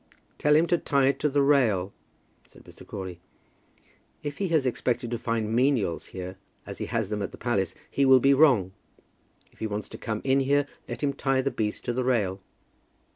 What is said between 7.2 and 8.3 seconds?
at the palace, he will